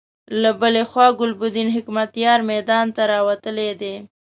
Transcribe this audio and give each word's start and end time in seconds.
له 0.41 0.51
بلې 0.61 0.83
خوا 0.89 1.07
ګلبدين 1.19 1.67
حکمتیار 1.75 2.39
میدان 2.51 2.85
ته 2.95 3.01
راوتلی 3.13 3.69
دی. 3.81 3.95